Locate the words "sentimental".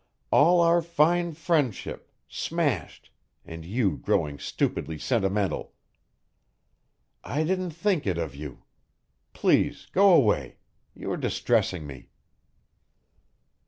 4.97-5.73